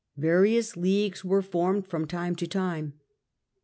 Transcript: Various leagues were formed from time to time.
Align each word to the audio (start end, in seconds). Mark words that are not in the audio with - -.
Various 0.17 0.75
leagues 0.75 1.23
were 1.23 1.43
formed 1.43 1.85
from 1.87 2.07
time 2.07 2.35
to 2.37 2.47
time. 2.47 2.99